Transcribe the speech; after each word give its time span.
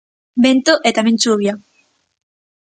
Vento, 0.43 0.73
e 0.87 0.89
tamén 0.97 1.19
chuvia. 1.23 1.53